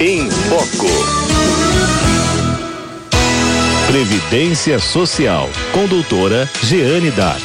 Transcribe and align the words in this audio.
em 0.00 0.30
Foco. 0.30 0.86
Previdência 3.88 4.78
Social, 4.78 5.48
com 5.72 5.86
doutora 5.86 6.48
Jeane 6.62 7.10
Dark. 7.10 7.42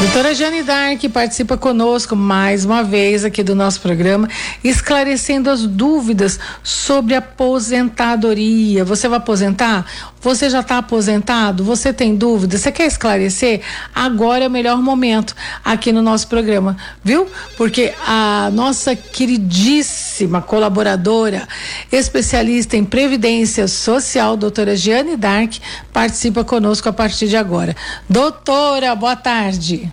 Doutora 0.00 0.34
Jane 0.34 0.62
Dark 0.62 1.02
participa 1.12 1.56
conosco 1.56 2.14
mais 2.14 2.64
uma 2.64 2.84
vez 2.84 3.24
aqui 3.24 3.42
do 3.42 3.54
nosso 3.54 3.80
programa, 3.80 4.28
esclarecendo 4.62 5.48
as 5.48 5.66
dúvidas 5.66 6.38
sobre 6.62 7.14
aposentadoria. 7.14 8.84
Você 8.84 9.08
vai 9.08 9.18
aposentar? 9.18 9.86
Você 10.20 10.50
já 10.50 10.60
está 10.60 10.78
aposentado? 10.78 11.62
Você 11.62 11.92
tem 11.92 12.16
dúvida? 12.16 12.58
Você 12.58 12.72
quer 12.72 12.86
esclarecer? 12.86 13.60
Agora 13.94 14.44
é 14.44 14.48
o 14.48 14.50
melhor 14.50 14.78
momento 14.78 15.34
aqui 15.64 15.92
no 15.92 16.02
nosso 16.02 16.26
programa, 16.26 16.76
viu? 17.04 17.28
Porque 17.56 17.94
a 18.06 18.50
nossa 18.52 18.96
queridíssima 18.96 20.42
colaboradora, 20.42 21.46
especialista 21.92 22.76
em 22.76 22.84
previdência 22.84 23.68
social, 23.68 24.36
doutora 24.36 24.74
Jeane 24.74 25.16
Dark, 25.16 25.54
participa 25.92 26.42
conosco 26.42 26.88
a 26.88 26.92
partir 26.92 27.28
de 27.28 27.36
agora. 27.36 27.76
Doutora, 28.08 28.94
boa 28.96 29.14
tarde. 29.14 29.92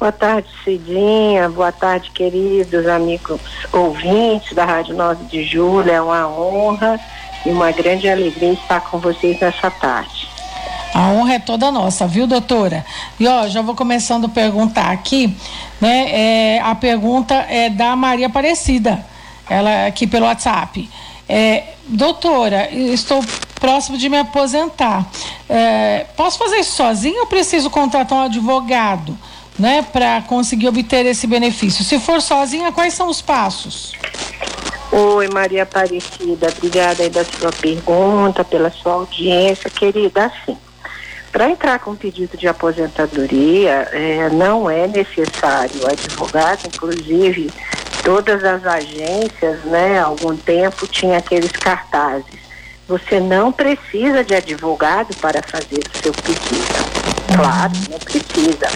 Boa 0.00 0.10
tarde, 0.10 0.48
Cidinha. 0.64 1.48
Boa 1.50 1.70
tarde, 1.70 2.10
queridos 2.12 2.86
amigos 2.86 3.38
ouvintes 3.70 4.54
da 4.54 4.64
Rádio 4.64 4.96
9 4.96 5.26
de 5.26 5.44
Julho. 5.44 5.90
É 5.90 6.00
uma 6.00 6.26
honra 6.26 6.98
e 7.44 7.50
uma 7.50 7.70
grande 7.72 8.08
alegria 8.08 8.52
estar 8.52 8.80
com 8.80 8.98
vocês 8.98 9.38
nessa 9.40 9.70
tarde. 9.70 10.28
A 10.92 11.08
honra 11.10 11.34
é 11.34 11.38
toda 11.38 11.70
nossa, 11.70 12.06
viu, 12.06 12.26
doutora? 12.26 12.84
E 13.18 13.26
ó, 13.26 13.48
já 13.48 13.62
vou 13.62 13.74
começando 13.74 14.26
a 14.26 14.28
perguntar 14.28 14.90
aqui, 14.90 15.36
né? 15.80 16.08
É, 16.10 16.60
a 16.60 16.74
pergunta 16.74 17.34
é 17.34 17.70
da 17.70 17.94
Maria 17.94 18.26
Aparecida, 18.26 19.04
ela 19.48 19.86
aqui 19.86 20.06
pelo 20.06 20.26
WhatsApp. 20.26 20.90
É, 21.28 21.74
doutora, 21.86 22.68
estou 22.72 23.24
próximo 23.60 23.96
de 23.96 24.08
me 24.08 24.18
aposentar. 24.18 25.06
É, 25.48 26.06
posso 26.16 26.38
fazer 26.38 26.56
isso 26.56 26.72
sozinho 26.72 27.20
ou 27.20 27.26
preciso 27.26 27.70
contratar 27.70 28.18
um 28.18 28.22
advogado? 28.22 29.16
né, 29.60 29.82
para 29.92 30.22
conseguir 30.22 30.68
obter 30.68 31.04
esse 31.04 31.26
benefício? 31.26 31.84
Se 31.84 31.98
for 32.00 32.22
sozinha, 32.22 32.72
quais 32.72 32.94
são 32.94 33.08
os 33.08 33.20
passos? 33.20 33.92
Oi, 34.92 35.28
Maria 35.28 35.62
Aparecida, 35.62 36.48
obrigada 36.48 37.04
aí 37.04 37.10
da 37.10 37.24
sua 37.24 37.52
pergunta, 37.52 38.42
pela 38.42 38.70
sua 38.72 38.94
audiência, 38.94 39.70
querida. 39.70 40.24
Assim, 40.24 40.58
para 41.30 41.48
entrar 41.48 41.78
com 41.78 41.94
pedido 41.94 42.36
de 42.36 42.48
aposentadoria, 42.48 43.88
é, 43.92 44.28
não 44.30 44.68
é 44.68 44.88
necessário 44.88 45.86
advogado, 45.86 46.66
inclusive 46.66 47.52
todas 48.02 48.42
as 48.42 48.66
agências, 48.66 49.62
né, 49.64 50.00
há 50.00 50.06
algum 50.06 50.36
tempo 50.36 50.88
tinha 50.88 51.18
aqueles 51.18 51.52
cartazes. 51.52 52.40
Você 52.88 53.20
não 53.20 53.52
precisa 53.52 54.24
de 54.24 54.34
advogado 54.34 55.14
para 55.18 55.40
fazer 55.40 55.78
o 55.78 56.02
seu 56.02 56.12
pedido. 56.12 57.36
Claro, 57.36 57.72
não 57.88 57.98
precisa. 58.00 58.66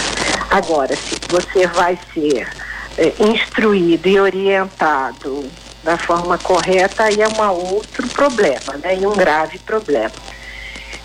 Agora, 0.49 0.95
se 0.95 1.17
você 1.29 1.67
vai 1.67 1.99
ser 2.15 2.49
é, 2.97 3.13
instruído 3.19 4.09
e 4.09 4.21
orientado 4.21 5.51
da 5.85 5.99
forma 5.99 6.39
correta, 6.39 7.05
aí 7.05 7.21
é 7.21 7.29
um 7.29 7.75
outro 7.75 8.09
problema, 8.09 8.75
né? 8.83 8.97
E 8.99 9.07
um 9.07 9.13
grave 9.13 9.59
problema. 9.59 10.13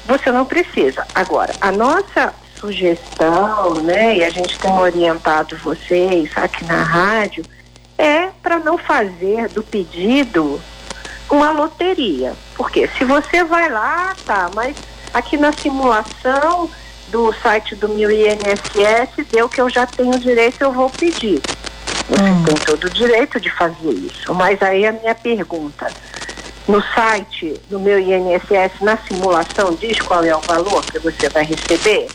Você 0.06 0.32
não 0.32 0.46
precisa. 0.46 1.06
Agora, 1.14 1.54
a 1.62 1.72
nossa 1.72 2.34
sugestão, 2.60 3.76
né, 3.76 4.18
e 4.18 4.24
a 4.24 4.30
gente 4.30 4.58
tem 4.60 4.72
orientado 4.72 5.56
vocês 5.58 6.30
aqui 6.36 6.66
na 6.66 6.82
rádio, 6.82 7.46
é 7.98 8.30
para 8.42 8.60
não 8.60 8.78
fazer 8.78 9.48
do 9.50 9.62
pedido 9.64 10.60
uma 11.30 11.52
loteria. 11.52 12.34
Porque 12.56 12.90
se 12.98 13.06
você 13.06 13.44
vai 13.44 13.70
lá, 13.70 14.16
tá, 14.26 14.50
mas 14.54 14.76
aqui 15.14 15.38
na 15.38 15.54
simulação 15.54 16.70
do 17.10 17.34
site 17.34 17.76
do 17.76 17.90
meu 17.90 18.10
INSS 18.12 19.26
deu 19.32 19.48
que 19.50 19.62
eu 19.62 19.70
já 19.70 19.86
tenho 19.86 20.18
direito, 20.20 20.62
eu 20.62 20.72
vou 20.72 20.90
pedir. 20.90 21.42
Você 22.10 22.22
hum. 22.22 22.44
tem 22.44 22.56
todo 22.56 22.84
o 22.86 22.90
direito 22.90 23.40
de 23.40 23.50
fazer 23.52 23.92
isso. 23.92 24.34
Mas 24.34 24.62
aí 24.62 24.86
a 24.86 24.92
minha 24.92 25.14
pergunta, 25.14 25.92
no 26.68 26.82
site 26.82 27.60
do 27.70 27.80
meu 27.80 28.00
INSS, 28.00 28.82
na 28.82 28.98
simulação, 28.98 29.74
diz 29.76 30.00
qual 30.00 30.24
é 30.24 30.36
o 30.36 30.42
valor 30.42 30.84
que 30.86 31.00
você 31.00 31.30
vai 31.30 31.44
receber? 31.44 32.08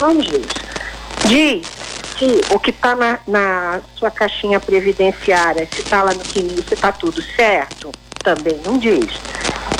Não 0.00 0.16
diz. 0.16 0.46
Diz 1.26 1.66
se 2.18 2.40
o 2.54 2.58
que 2.58 2.70
está 2.70 2.94
na, 2.94 3.18
na, 3.26 3.80
sua 3.96 4.10
caixinha 4.10 4.60
previdenciária, 4.60 5.68
se 5.72 5.80
está 5.80 6.02
lá 6.02 6.14
no 6.14 6.20
CNI, 6.20 6.64
se 6.66 6.74
está 6.74 6.92
tudo 6.92 7.20
certo, 7.20 7.90
também 8.22 8.60
não 8.64 8.78
diz. 8.78 9.20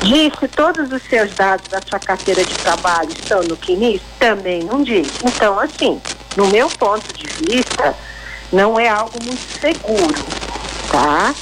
Diz 0.03 0.33
se 0.39 0.49
todos 0.49 0.93
os 0.93 1.03
seus 1.05 1.33
dados 1.35 1.69
da 1.69 1.81
sua 1.87 1.99
carteira 1.99 2.45
de 2.45 2.55
trabalho 2.55 3.11
estão 3.11 3.43
no 3.43 3.57
CNIS? 3.57 4.03
Também 4.19 4.63
não 4.65 4.83
diz. 4.83 5.09
Então, 5.25 5.59
assim, 5.59 6.01
no 6.37 6.49
meu 6.49 6.69
ponto 6.71 7.07
de 7.15 7.27
vista, 7.49 7.95
não 8.55 8.79
é 8.79 8.89
algo 8.89 9.19
muito 9.23 9.43
seguro, 9.61 10.15
tá? 10.91 11.35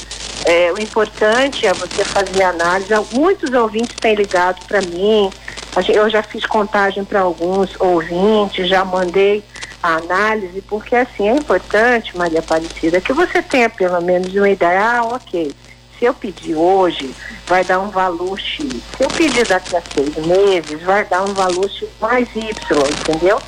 É, 0.44 0.72
o 0.72 0.80
importante 0.80 1.66
é 1.66 1.72
você 1.72 2.04
fazer 2.04 2.42
análise. 2.42 2.90
Muitos 3.12 3.52
ouvintes 3.52 3.94
têm 4.00 4.14
ligado 4.14 4.64
para 4.66 4.80
mim. 4.82 5.30
Eu 5.88 6.10
já 6.10 6.22
fiz 6.22 6.44
contagem 6.44 7.04
para 7.04 7.20
alguns 7.20 7.70
ouvintes, 7.78 8.68
já 8.68 8.84
mandei 8.84 9.44
a 9.82 9.96
análise, 9.96 10.60
porque 10.62 10.96
assim 10.96 11.28
é 11.28 11.32
importante, 11.32 12.16
Maria 12.16 12.40
Aparecida, 12.40 13.00
que 13.00 13.12
você 13.12 13.40
tenha 13.40 13.70
pelo 13.70 14.00
menos 14.00 14.34
uma 14.34 14.50
ideia. 14.50 14.80
Ah, 14.80 15.04
ok 15.04 15.52
se 16.02 16.06
eu 16.06 16.14
pedir 16.14 16.56
hoje, 16.56 17.14
vai 17.46 17.62
dar 17.62 17.78
um 17.78 17.88
valor 17.88 18.36
X. 18.36 18.66
Se 18.96 19.04
eu 19.04 19.08
pedir 19.08 19.46
daqui 19.46 19.76
a 19.76 19.82
seis 19.94 20.16
meses, 20.26 20.82
vai 20.82 21.04
dar 21.04 21.22
um 21.22 21.32
valor 21.32 21.70
X 21.70 21.88
mais 22.00 22.28
Y, 22.34 22.50
entendeu? 23.00 23.40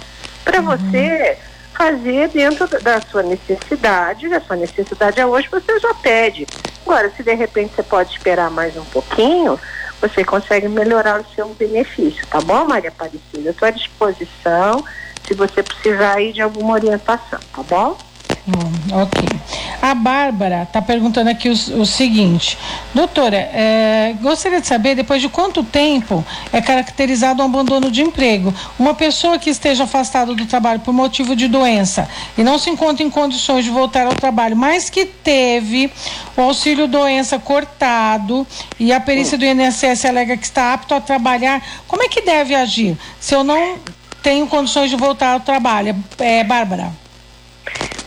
Para 0.44 0.60
uhum. 0.60 0.66
você 0.66 1.36
fazer 1.76 2.28
dentro 2.28 2.66
da 2.80 3.00
sua 3.00 3.22
necessidade, 3.22 4.32
a 4.32 4.40
sua 4.40 4.56
necessidade 4.56 5.20
é 5.20 5.26
hoje, 5.26 5.48
você 5.50 5.78
já 5.78 5.92
pede. 5.94 6.46
Agora, 6.86 7.10
se 7.16 7.22
de 7.22 7.34
repente 7.34 7.74
você 7.74 7.82
pode 7.82 8.12
esperar 8.12 8.50
mais 8.50 8.76
um 8.76 8.84
pouquinho, 8.84 9.58
você 10.00 10.24
consegue 10.24 10.68
melhorar 10.68 11.20
o 11.20 11.34
seu 11.34 11.48
benefício, 11.54 12.26
tá 12.28 12.40
bom, 12.40 12.66
Maria 12.66 12.90
Aparecida? 12.90 13.50
Estou 13.50 13.68
à 13.68 13.70
disposição 13.70 14.84
se 15.26 15.34
você 15.34 15.62
precisar 15.62 16.16
aí 16.16 16.32
de 16.32 16.42
alguma 16.42 16.74
orientação, 16.74 17.40
tá 17.52 17.62
bom? 17.62 17.96
Hum, 18.46 19.02
ok. 19.02 19.22
Bárbara 19.94 20.64
está 20.64 20.82
perguntando 20.82 21.30
aqui 21.30 21.48
o, 21.48 21.52
o 21.52 21.86
seguinte, 21.86 22.58
doutora, 22.92 23.36
é, 23.36 24.14
gostaria 24.20 24.60
de 24.60 24.66
saber 24.66 24.94
depois 24.94 25.20
de 25.20 25.28
quanto 25.28 25.62
tempo 25.62 26.24
é 26.52 26.60
caracterizado 26.60 27.42
um 27.42 27.46
abandono 27.46 27.90
de 27.90 28.02
emprego. 28.02 28.52
Uma 28.78 28.94
pessoa 28.94 29.38
que 29.38 29.50
esteja 29.50 29.84
afastada 29.84 30.34
do 30.34 30.46
trabalho 30.46 30.80
por 30.80 30.92
motivo 30.92 31.36
de 31.36 31.48
doença 31.48 32.08
e 32.36 32.42
não 32.42 32.58
se 32.58 32.70
encontra 32.70 33.04
em 33.04 33.10
condições 33.10 33.64
de 33.64 33.70
voltar 33.70 34.06
ao 34.06 34.14
trabalho, 34.14 34.56
mas 34.56 34.90
que 34.90 35.04
teve 35.04 35.92
o 36.36 36.40
auxílio 36.40 36.86
doença 36.88 37.38
cortado 37.38 38.46
e 38.78 38.92
a 38.92 39.00
perícia 39.00 39.38
do 39.38 39.44
INSS 39.44 40.04
alega 40.04 40.36
que 40.36 40.44
está 40.44 40.72
apto 40.72 40.94
a 40.94 41.00
trabalhar, 41.00 41.62
como 41.86 42.02
é 42.02 42.08
que 42.08 42.20
deve 42.20 42.54
agir 42.54 42.96
se 43.20 43.34
eu 43.34 43.44
não 43.44 43.78
tenho 44.22 44.46
condições 44.46 44.90
de 44.90 44.96
voltar 44.96 45.34
ao 45.34 45.40
trabalho? 45.40 45.94
É, 46.18 46.42
Bárbara. 46.42 46.92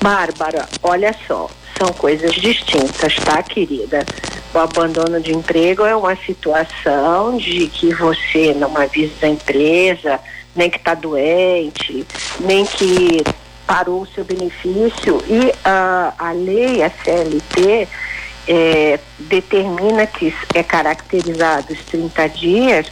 Bárbara, 0.01 0.67
olha 0.83 1.15
só, 1.27 1.49
são 1.77 1.93
coisas 1.93 2.33
distintas, 2.33 3.15
tá, 3.15 3.41
querida? 3.43 4.05
O 4.53 4.59
abandono 4.59 5.19
de 5.21 5.33
emprego 5.33 5.85
é 5.85 5.95
uma 5.95 6.15
situação 6.15 7.38
de 7.38 7.67
que 7.67 7.93
você 7.93 8.53
não 8.53 8.75
avisa 8.77 9.13
da 9.21 9.27
empresa, 9.27 10.19
nem 10.55 10.69
que 10.69 10.77
está 10.77 10.93
doente, 10.95 12.05
nem 12.39 12.66
que 12.66 13.23
parou 13.66 14.01
o 14.01 14.07
seu 14.07 14.23
benefício 14.23 15.21
e 15.27 15.53
a, 15.63 16.13
a 16.17 16.31
lei, 16.31 16.81
a 16.81 16.89
CLT, 16.89 17.87
é, 18.47 18.99
determina 19.19 20.07
que 20.07 20.34
é 20.55 20.63
caracterizado 20.63 21.73
os 21.73 21.79
30 21.85 22.29
dias 22.29 22.87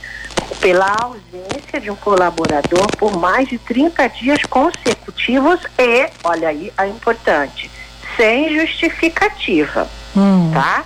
pela 0.60 0.95
ausência 1.01 1.80
de 1.80 1.89
um 1.89 1.95
colaborador 1.95 2.88
por 2.98 3.18
mais 3.18 3.48
de 3.48 3.57
30 3.57 4.07
dias 4.10 4.42
consecutivos 4.44 5.62
e, 5.80 6.10
olha 6.24 6.50
aí 6.50 6.71
a 6.77 6.88
importante, 6.88 7.71
sem 8.15 8.59
justificativa, 8.59 9.88
hum. 10.15 10.51
tá? 10.53 10.83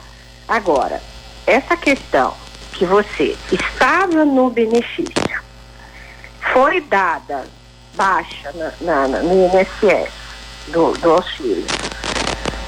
Agora, 0.47 1.01
essa 1.45 1.75
questão 1.77 2.33
que 2.73 2.85
você 2.85 3.35
estava 3.51 4.23
no 4.25 4.49
benefício, 4.49 5.39
foi 6.53 6.81
dada 6.81 7.45
baixa 7.95 8.51
na, 8.53 9.07
na, 9.07 9.19
no 9.19 9.33
INSS 9.33 10.09
do, 10.67 10.93
do 10.93 11.11
auxílio, 11.11 11.65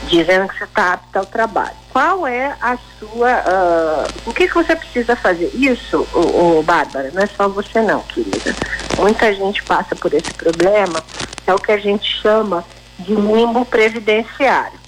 dizendo 0.07 0.47
que 0.49 0.57
você 0.57 0.65
está 0.65 0.93
apto 0.93 1.19
ao 1.19 1.25
trabalho. 1.25 1.75
Qual 1.91 2.27
é 2.27 2.55
a 2.61 2.77
sua. 2.99 3.31
Uh, 3.39 4.29
o 4.29 4.33
que, 4.33 4.47
que 4.47 4.53
você 4.53 4.75
precisa 4.75 5.15
fazer? 5.15 5.51
Isso, 5.53 6.07
o, 6.13 6.59
o 6.59 6.63
Bárbara, 6.63 7.11
não 7.13 7.21
é 7.21 7.27
só 7.27 7.47
você 7.47 7.81
não, 7.81 8.01
querida. 8.01 8.55
Muita 8.97 9.33
gente 9.33 9.63
passa 9.63 9.95
por 9.95 10.13
esse 10.13 10.33
problema, 10.33 11.03
é 11.47 11.53
o 11.53 11.59
que 11.59 11.71
a 11.71 11.77
gente 11.77 12.21
chama 12.21 12.63
de 13.01 13.13
limbo 13.13 13.65
previdenciário. 13.65 14.79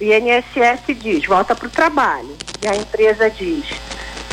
o 0.00 0.04
INSS 0.04 0.98
diz, 1.00 1.26
volta 1.26 1.54
para 1.54 1.66
o 1.66 1.70
trabalho. 1.70 2.36
E 2.62 2.68
a 2.68 2.74
empresa 2.74 3.30
diz, 3.30 3.64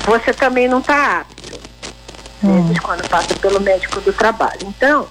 você 0.05 0.33
também 0.33 0.67
não 0.67 0.79
está 0.79 1.21
apto. 1.21 1.59
Hum. 2.43 2.61
Vezes 2.63 2.79
quando 2.79 3.07
passa 3.09 3.33
pelo 3.35 3.59
médico 3.59 3.99
do 4.01 4.13
trabalho. 4.13 4.59
Então, 4.63 5.07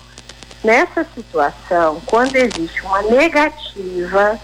nessa 0.62 1.06
situação, 1.14 2.00
quando 2.06 2.36
existe 2.36 2.80
uma 2.82 3.02
negativa 3.02 4.38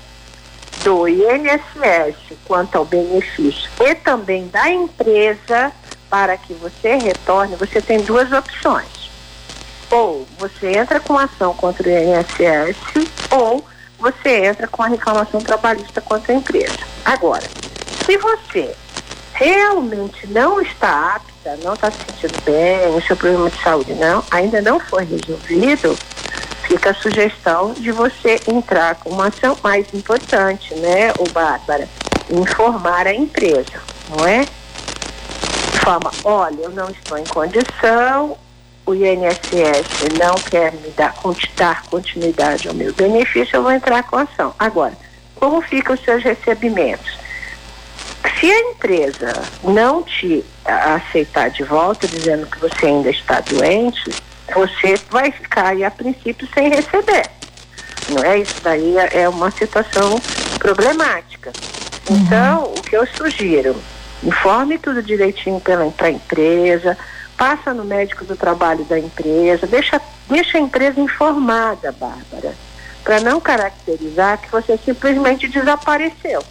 do 0.82 1.06
INSS 1.06 2.16
quanto 2.44 2.76
ao 2.76 2.84
benefício 2.84 3.70
e 3.80 3.94
também 3.94 4.48
da 4.48 4.70
empresa 4.70 5.72
para 6.08 6.36
que 6.36 6.52
você 6.54 6.96
retorne, 6.96 7.56
você 7.56 7.80
tem 7.80 8.00
duas 8.00 8.32
opções. 8.32 8.99
Ou 9.90 10.26
você 10.38 10.78
entra 10.78 11.00
com 11.00 11.18
ação 11.18 11.52
contra 11.54 11.88
o 11.88 11.90
INSS 11.90 12.76
ou 13.30 13.64
você 13.98 14.46
entra 14.46 14.66
com 14.66 14.82
a 14.82 14.88
reclamação 14.88 15.40
trabalhista 15.40 16.00
contra 16.00 16.32
a 16.32 16.36
empresa. 16.36 16.78
Agora, 17.04 17.44
se 18.06 18.16
você 18.16 18.74
realmente 19.34 20.26
não 20.26 20.60
está 20.60 21.16
apta, 21.16 21.56
não 21.62 21.74
está 21.74 21.90
se 21.90 21.98
sentindo 21.98 22.42
bem, 22.44 22.94
o 22.94 23.02
seu 23.02 23.16
problema 23.16 23.50
de 23.50 23.62
saúde 23.62 23.94
não, 23.94 24.22
ainda 24.30 24.60
não 24.60 24.78
foi 24.78 25.04
resolvido, 25.04 25.96
fica 26.64 26.90
a 26.90 26.94
sugestão 26.94 27.72
de 27.72 27.90
você 27.90 28.40
entrar 28.46 28.96
com 28.96 29.10
uma 29.10 29.28
ação 29.28 29.56
mais 29.62 29.86
importante, 29.94 30.74
né, 30.74 31.12
o 31.18 31.28
Bárbara? 31.30 31.88
Informar 32.30 33.06
a 33.06 33.14
empresa, 33.14 33.82
não 34.10 34.26
é? 34.26 34.46
Fala, 35.82 36.10
olha, 36.22 36.62
eu 36.62 36.70
não 36.70 36.88
estou 36.90 37.18
em 37.18 37.24
condição, 37.24 38.36
o 38.90 38.94
INSS 38.94 40.18
não 40.18 40.34
quer 40.34 40.72
me 40.72 40.90
dar, 40.90 41.14
dar 41.56 41.82
continuidade 41.84 42.68
ao 42.68 42.74
meu 42.74 42.92
benefício, 42.92 43.56
eu 43.56 43.62
vou 43.62 43.72
entrar 43.72 44.02
com 44.02 44.16
a 44.16 44.22
ação. 44.22 44.54
Agora, 44.58 44.92
como 45.36 45.62
ficam 45.62 45.94
os 45.94 46.02
seus 46.02 46.22
recebimentos? 46.22 47.18
Se 48.38 48.50
a 48.50 48.60
empresa 48.70 49.32
não 49.62 50.02
te 50.02 50.44
aceitar 50.64 51.50
de 51.50 51.62
volta, 51.62 52.06
dizendo 52.06 52.46
que 52.46 52.58
você 52.58 52.86
ainda 52.86 53.10
está 53.10 53.40
doente, 53.40 54.10
você 54.52 54.98
vai 55.10 55.30
ficar 55.30 55.68
aí, 55.68 55.84
a 55.84 55.90
princípio 55.90 56.48
sem 56.52 56.68
receber. 56.68 57.30
Não 58.08 58.24
é? 58.24 58.38
Isso 58.38 58.56
daí 58.62 58.96
é 59.12 59.28
uma 59.28 59.50
situação 59.50 60.20
problemática. 60.58 61.52
Uhum. 62.08 62.16
Então, 62.16 62.64
o 62.76 62.82
que 62.82 62.96
eu 62.96 63.06
sugiro, 63.06 63.76
informe 64.22 64.78
tudo 64.78 65.02
direitinho 65.02 65.60
pela, 65.60 65.84
a 65.98 66.10
empresa, 66.10 66.98
passa 67.40 67.72
no 67.72 67.86
médico 67.86 68.22
do 68.26 68.36
trabalho 68.36 68.84
da 68.84 68.98
empresa, 68.98 69.66
deixa, 69.66 69.98
deixa 70.28 70.58
a 70.58 70.60
empresa 70.60 71.00
informada, 71.00 71.90
Bárbara, 71.90 72.54
para 73.02 73.18
não 73.20 73.40
caracterizar 73.40 74.36
que 74.42 74.50
você 74.50 74.78
simplesmente 74.84 75.48
desapareceu, 75.48 76.44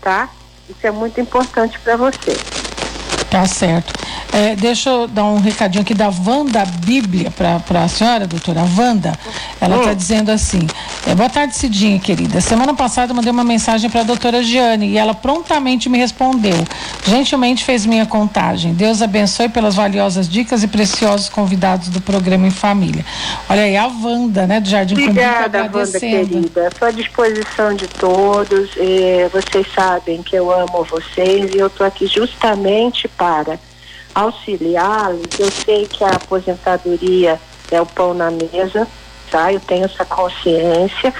tá? 0.00 0.28
Isso 0.68 0.84
é 0.84 0.90
muito 0.90 1.20
importante 1.20 1.78
para 1.78 1.96
você. 1.96 2.36
Tá 3.30 3.46
certo. 3.46 4.01
É, 4.32 4.56
deixa 4.56 4.88
eu 4.88 5.06
dar 5.06 5.24
um 5.24 5.40
recadinho 5.40 5.82
aqui 5.82 5.92
da 5.92 6.08
Wanda 6.08 6.64
Bíblia 6.64 7.30
para 7.30 7.84
a 7.84 7.88
senhora, 7.88 8.26
doutora 8.26 8.62
Wanda. 8.78 9.12
Ela 9.60 9.76
está 9.76 9.92
dizendo 9.92 10.30
assim: 10.30 10.66
é, 11.06 11.14
boa 11.14 11.28
tarde, 11.28 11.54
Cidinha, 11.54 11.98
querida. 11.98 12.40
Semana 12.40 12.72
passada 12.72 13.12
eu 13.12 13.16
mandei 13.16 13.30
uma 13.30 13.44
mensagem 13.44 13.90
para 13.90 14.00
a 14.00 14.04
doutora 14.04 14.42
Giane 14.42 14.88
e 14.88 14.96
ela 14.96 15.12
prontamente 15.12 15.88
me 15.88 15.98
respondeu. 15.98 16.56
Gentilmente 17.06 17.62
fez 17.62 17.84
minha 17.84 18.06
contagem. 18.06 18.72
Deus 18.72 19.02
abençoe 19.02 19.50
pelas 19.50 19.74
valiosas 19.74 20.28
dicas 20.28 20.62
e 20.62 20.68
preciosos 20.68 21.28
convidados 21.28 21.88
do 21.88 22.00
programa 22.00 22.46
em 22.46 22.50
família. 22.50 23.04
Olha 23.50 23.62
aí, 23.62 23.76
a 23.76 23.86
Wanda, 23.86 24.46
né, 24.46 24.60
do 24.60 24.68
Jardim 24.68 24.94
Obrigada, 24.94 25.70
Wanda, 25.72 26.00
querida. 26.00 26.68
Estou 26.68 26.88
à 26.88 26.90
disposição 26.90 27.74
de 27.74 27.86
todos. 27.86 28.70
Eh, 28.78 29.28
vocês 29.30 29.66
sabem 29.74 30.22
que 30.22 30.34
eu 30.34 30.50
amo 30.50 30.84
vocês 30.84 31.54
e 31.54 31.58
eu 31.58 31.66
estou 31.66 31.86
aqui 31.86 32.06
justamente 32.06 33.06
para 33.08 33.58
auxiliá-los. 34.14 35.38
Eu 35.38 35.50
sei 35.50 35.86
que 35.86 36.04
a 36.04 36.10
aposentadoria 36.10 37.40
é 37.70 37.80
o 37.80 37.86
pão 37.86 38.14
na 38.14 38.30
mesa, 38.30 38.86
tá? 39.30 39.52
Eu 39.52 39.60
tenho 39.60 39.84
essa 39.84 40.04
consciência 40.04 41.12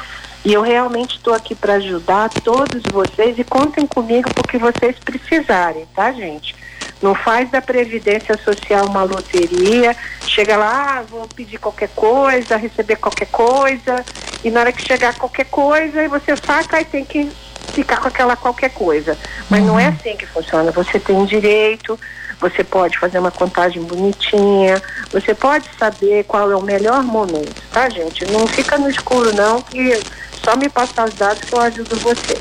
e 0.45 0.53
eu 0.53 0.63
realmente 0.63 1.17
estou 1.17 1.35
aqui 1.35 1.55
para 1.55 1.75
ajudar 1.75 2.29
todos 2.43 2.83
vocês 2.93 3.39
e 3.39 3.45
contem 3.45 3.87
comigo 3.87 4.29
porque 4.35 4.59
vocês 4.59 4.97
precisarem, 4.99 5.87
tá, 5.95 6.13
gente? 6.13 6.55
Não 7.01 7.15
faz 7.15 7.51
da 7.51 7.61
Previdência 7.61 8.39
Social 8.39 8.87
uma 8.87 9.03
loteria, 9.03 9.97
chega 10.27 10.57
lá, 10.57 10.99
ah, 10.99 11.03
vou 11.03 11.27
pedir 11.29 11.59
qualquer 11.59 11.89
coisa, 11.91 12.57
receber 12.57 12.97
qualquer 12.97 13.27
coisa, 13.27 14.05
e 14.45 14.51
na 14.51 14.61
hora 14.61 14.73
que 14.73 14.87
chegar 14.87 15.15
qualquer 15.15 15.47
coisa, 15.47 16.09
você 16.09 16.37
saca 16.37 16.81
e 16.81 16.85
tem 16.85 17.05
que 17.05 17.31
ficar 17.73 18.01
com 18.01 18.09
aquela 18.09 18.37
qualquer 18.37 18.71
coisa. 18.71 19.17
Mas 19.49 19.61
uhum. 19.61 19.69
não 19.69 19.81
é 19.81 19.87
assim 19.87 20.17
que 20.17 20.27
funciona. 20.27 20.71
Você 20.73 21.01
tem 21.01 21.25
direito, 21.25 21.99
você 22.43 22.65
pode 22.65 22.99
fazer 22.99 23.21
uma 23.21 23.31
contagem 23.31 23.81
bonitinha, 23.85 24.83
você 25.13 25.33
pode 25.33 25.65
saber 25.79 26.25
qual 26.25 26.51
é 26.51 26.57
o 26.57 26.63
melhor 26.63 27.03
momento, 27.05 27.63
tá, 27.71 27.89
gente? 27.89 28.27
Não 28.33 28.47
fica 28.49 28.77
no 28.77 28.91
escuro, 28.91 29.33
não, 29.33 29.63
que 29.63 30.01
só 30.45 30.57
me 30.57 30.69
passar 30.69 31.09
os 31.09 31.15
dados 31.15 31.45
que 31.45 31.55
eu 31.55 31.61
ajudo 31.61 31.97
você. 32.01 32.37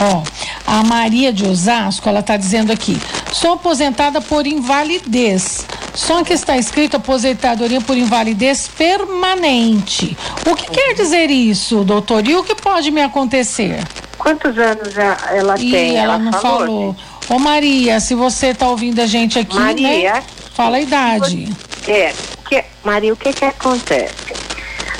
Ó, 0.00 0.22
oh, 0.22 0.70
a 0.70 0.84
Maria 0.84 1.32
de 1.32 1.44
Osasco, 1.44 2.08
ela 2.08 2.20
está 2.20 2.36
dizendo 2.36 2.70
aqui: 2.70 3.00
sou 3.32 3.54
aposentada 3.54 4.20
por 4.20 4.46
invalidez. 4.46 5.66
Só 5.94 6.22
que 6.22 6.34
está 6.34 6.58
escrito 6.58 6.98
aposentadoria 6.98 7.80
por 7.80 7.96
invalidez 7.96 8.68
permanente. 8.68 10.16
O 10.46 10.54
que 10.54 10.70
quer 10.70 10.94
dizer 10.94 11.30
isso, 11.30 11.82
doutor? 11.84 12.28
E 12.28 12.36
o 12.36 12.44
que 12.44 12.54
pode 12.54 12.90
me 12.90 13.02
acontecer? 13.02 13.82
Quantos 14.18 14.58
anos 14.58 14.94
ela 15.32 15.54
tem? 15.54 15.96
Ela, 15.96 16.14
ela 16.14 16.18
não 16.18 16.32
falou. 16.32 16.58
falou. 16.58 16.96
Ô 17.28 17.38
Maria, 17.38 17.98
se 17.98 18.14
você 18.14 18.48
está 18.48 18.68
ouvindo 18.68 19.00
a 19.00 19.06
gente 19.06 19.38
aqui, 19.38 19.58
Maria, 19.58 20.14
né? 20.14 20.24
Fala 20.54 20.76
a 20.76 20.80
idade. 20.80 21.48
É, 21.88 22.12
que, 22.48 22.64
Maria, 22.84 23.12
o 23.12 23.16
que 23.16 23.32
que 23.32 23.44
acontece? 23.44 24.14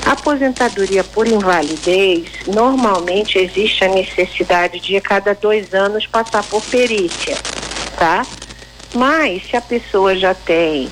A 0.05 0.11
aposentadoria 0.11 1.03
por 1.03 1.27
invalidez, 1.27 2.27
normalmente 2.45 3.37
existe 3.37 3.83
a 3.83 3.89
necessidade 3.89 4.79
de 4.79 4.97
a 4.97 5.01
cada 5.01 5.33
dois 5.33 5.73
anos 5.73 6.05
passar 6.05 6.43
por 6.43 6.61
perícia, 6.63 7.37
tá? 7.97 8.25
Mas 8.93 9.43
se 9.49 9.55
a 9.55 9.61
pessoa 9.61 10.15
já 10.15 10.33
tem 10.33 10.89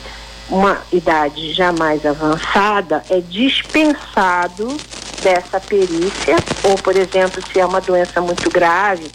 uma 0.50 0.82
idade 0.92 1.54
já 1.54 1.72
mais 1.72 2.06
avançada, 2.06 3.04
é 3.10 3.20
dispensado 3.20 4.76
dessa 5.22 5.60
perícia, 5.60 6.36
ou 6.64 6.76
por 6.76 6.96
exemplo, 6.96 7.42
se 7.52 7.60
é 7.60 7.66
uma 7.66 7.82
doença 7.82 8.22
muito 8.22 8.50
grave, 8.50 9.10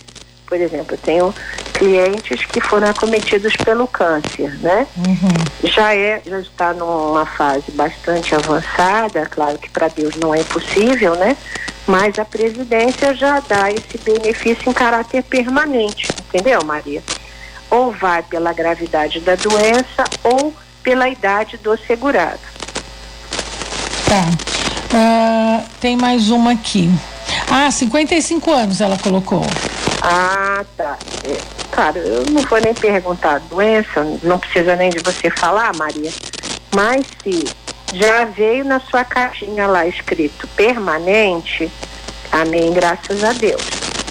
por 0.47 0.61
exemplo, 0.61 0.95
eu 0.95 0.99
tenho 0.99 1.35
clientes 1.81 2.45
que 2.45 2.61
foram 2.61 2.91
acometidos 2.91 3.57
pelo 3.57 3.89
câncer, 3.89 4.55
né? 4.61 4.87
Uhum. 4.99 5.67
Já 5.71 5.97
é, 5.97 6.21
já 6.27 6.39
está 6.39 6.75
numa 6.75 7.25
fase 7.25 7.73
bastante 7.73 8.35
avançada, 8.35 9.25
claro 9.25 9.57
que 9.57 9.71
para 9.71 9.89
Deus 9.89 10.15
não 10.17 10.35
é 10.35 10.45
possível, 10.45 11.15
né? 11.15 11.35
Mas 11.87 12.19
a 12.19 12.25
previdência 12.27 13.15
já 13.15 13.41
dá 13.41 13.73
esse 13.73 13.97
benefício 14.05 14.69
em 14.69 14.75
caráter 14.75 15.23
permanente, 15.23 16.07
entendeu, 16.29 16.63
Maria? 16.63 17.03
Ou 17.71 17.91
vai 17.93 18.23
pela 18.25 18.53
gravidade 18.53 19.19
da 19.21 19.35
doença 19.37 20.05
ou 20.23 20.53
pela 20.83 21.09
idade 21.09 21.57
do 21.57 21.79
segurado. 21.79 22.41
Tá. 24.07 24.27
Uh, 24.93 25.65
tem 25.81 25.97
mais 25.97 26.29
uma 26.31 26.53
aqui. 26.53 26.91
Ah, 27.51 27.71
55 27.71 28.51
anos 28.51 28.81
ela 28.83 28.99
colocou. 28.99 29.47
Ah, 30.03 30.65
tá. 30.77 30.99
É, 31.25 31.61
claro, 31.81 31.99
eu 31.99 32.27
não 32.27 32.43
vou 32.43 32.61
nem 32.61 32.75
perguntar 32.75 33.41
doença, 33.41 34.05
não 34.23 34.39
precisa 34.39 34.77
nem 34.77 34.91
de 34.91 34.99
você 34.99 35.31
falar, 35.31 35.75
Maria. 35.77 36.13
Mas 36.75 37.07
se 37.23 37.43
já 37.95 38.27
veio 38.27 38.67
na 38.67 38.81
sua 38.81 39.03
caixinha 39.03 39.67
lá 39.67 39.87
escrito 39.87 40.47
permanente, 40.49 41.73
amém, 42.31 42.71
graças 42.75 43.25
a 43.25 43.33
Deus, 43.33 43.65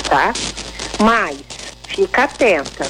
tá? 0.10 0.34
Mas 1.00 1.38
fica 1.88 2.24
atenta, 2.24 2.88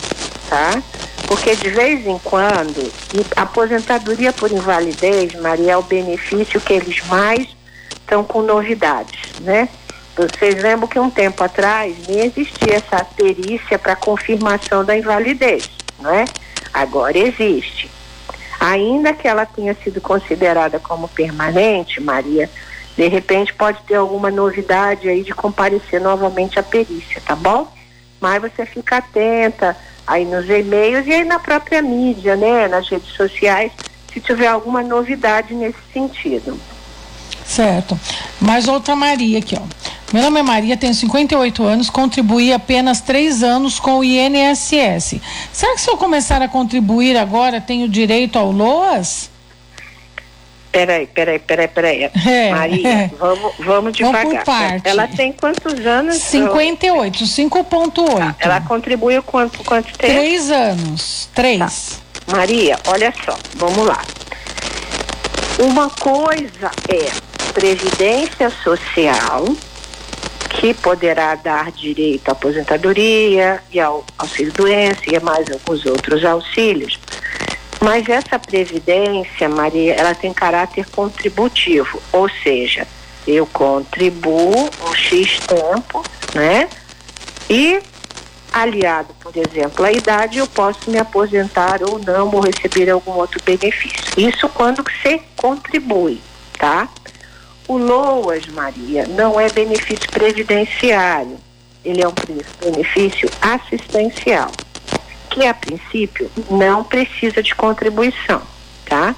tá? 0.50 0.82
Porque 1.28 1.58
de 1.58 1.70
vez 1.72 2.08
em 2.08 2.18
quando, 2.20 2.90
aposentadoria 3.36 4.32
por 4.32 4.50
invalidez, 4.50 5.36
Maria, 5.42 5.74
é 5.74 5.78
o 5.78 5.84
benefício 5.84 6.62
que 6.62 6.72
eles 6.72 7.06
mais 7.08 7.50
estão 8.00 8.24
com 8.24 8.42
novidades, 8.42 9.20
né? 9.42 9.68
Vocês 10.20 10.62
lembram 10.62 10.86
que 10.86 11.00
um 11.00 11.10
tempo 11.10 11.42
atrás 11.42 11.96
nem 12.06 12.26
existia 12.26 12.76
essa 12.76 13.06
perícia 13.06 13.80
para 13.80 13.96
confirmação 13.96 14.84
da 14.84 14.98
invalidez, 14.98 15.70
não 15.98 16.14
é? 16.14 16.26
Agora 16.74 17.18
existe. 17.18 17.90
Ainda 18.60 19.14
que 19.14 19.26
ela 19.26 19.46
tenha 19.46 19.74
sido 19.82 20.02
considerada 20.02 20.78
como 20.78 21.08
permanente, 21.08 22.02
Maria, 22.02 22.50
de 22.98 23.08
repente 23.08 23.54
pode 23.54 23.82
ter 23.84 23.96
alguma 23.96 24.30
novidade 24.30 25.08
aí 25.08 25.24
de 25.24 25.34
comparecer 25.34 26.02
novamente 26.02 26.60
à 26.60 26.64
perícia, 26.64 27.22
tá 27.26 27.34
bom? 27.34 27.72
Mas 28.20 28.42
você 28.42 28.66
fica 28.66 28.98
atenta 28.98 29.78
aí 30.06 30.26
nos 30.26 30.50
e-mails 30.50 31.08
e 31.08 31.14
aí 31.14 31.24
na 31.24 31.40
própria 31.40 31.82
mídia, 31.82 32.36
né, 32.36 32.68
nas 32.68 32.90
redes 32.90 33.14
sociais, 33.14 33.72
se 34.12 34.20
tiver 34.20 34.48
alguma 34.48 34.84
novidade 34.84 35.54
nesse 35.54 35.80
sentido. 35.94 36.60
Certo. 37.46 37.98
Mais 38.42 38.68
outra 38.68 38.98
Maria 38.98 39.40
aqui, 39.40 39.56
ó. 39.56 39.64
Meu 40.12 40.24
nome 40.24 40.40
é 40.40 40.44
Maria, 40.44 40.76
tenho 40.76 40.94
58 40.94 41.64
anos, 41.64 41.90
contribuí 41.90 42.52
apenas 42.52 43.00
três 43.00 43.44
anos 43.44 43.80
com 43.80 44.00
o 44.00 44.04
INSS. 44.04 45.22
Será 45.54 45.76
que 45.76 45.82
se 45.82 45.90
eu 45.90 45.98
começar 45.98 46.42
a 46.42 46.48
contribuir 46.48 47.16
agora, 47.16 47.62
tenho 47.62 47.88
direito 47.88 48.40
ao 48.40 48.52
LOAS? 48.52 49.30
Peraí, 50.72 51.08
peraí, 51.08 51.40
peraí, 51.40 51.68
peraí. 51.68 52.04
É, 52.28 52.52
Maria, 52.52 52.88
é. 52.88 53.12
vamos, 53.20 53.54
vamos 53.60 53.94
devagar. 53.94 54.24
Vamos 54.24 54.38
por 54.40 54.46
parte. 54.46 54.88
Ela 54.88 55.08
tem 55.08 55.32
quantos 55.32 55.86
anos? 55.86 56.16
58, 56.16 57.24
5.8. 57.24 58.18
Tá, 58.18 58.36
ela 58.40 58.62
contribuiu 58.62 59.22
quanto, 59.22 59.64
quanto 59.64 59.96
tempo? 59.98 60.14
Três 60.14 60.50
anos. 60.50 61.30
Três. 61.36 61.60
Tá. 61.60 62.36
Maria, 62.36 62.80
olha 62.88 63.14
só, 63.26 63.38
vamos 63.56 63.86
lá. 63.86 64.02
Uma 65.60 65.90
coisa 65.90 66.72
é 66.88 67.10
previdência 67.54 68.50
social, 68.50 69.46
que 70.50 70.74
poderá 70.74 71.36
dar 71.36 71.72
direito 71.72 72.28
à 72.30 72.32
aposentadoria 72.34 73.62
e 73.72 73.80
ao 73.80 74.04
auxílio 74.18 74.52
doença 74.52 75.02
e 75.08 75.20
mais 75.20 75.50
alguns 75.50 75.86
outros 75.86 76.26
auxílios. 76.26 77.00
Mas 77.80 78.10
essa 78.10 78.38
previdência, 78.38 79.48
Maria, 79.48 79.94
ela 79.94 80.14
tem 80.14 80.34
caráter 80.34 80.86
contributivo, 80.88 82.02
ou 82.12 82.28
seja, 82.44 82.86
eu 83.26 83.46
contribuo 83.46 84.70
um 84.86 84.94
X 84.94 85.40
tempo, 85.40 86.04
né? 86.34 86.68
E 87.50 87.80
aliado, 88.52 89.14
por 89.20 89.34
exemplo, 89.38 89.86
à 89.86 89.92
idade, 89.92 90.40
eu 90.40 90.48
posso 90.48 90.90
me 90.90 90.98
aposentar 90.98 91.82
ou 91.84 92.00
não, 92.00 92.30
ou 92.34 92.42
receber 92.42 92.90
algum 92.90 93.12
outro 93.12 93.42
benefício. 93.46 94.04
Isso 94.18 94.50
quando 94.50 94.84
você 94.84 95.22
contribui, 95.38 96.20
tá? 96.58 96.90
O 97.70 97.78
LOAS, 97.78 98.48
Maria, 98.48 99.06
não 99.06 99.40
é 99.40 99.48
benefício 99.48 100.10
previdenciário, 100.10 101.38
ele 101.86 102.02
é 102.02 102.08
um 102.08 102.14
benefício 102.60 103.30
assistencial, 103.40 104.52
que 105.30 105.46
a 105.46 105.54
princípio 105.54 106.32
não 106.50 106.84
precisa 106.84 107.44
de 107.44 107.54
contribuição, 107.54 108.42
tá? 108.88 109.14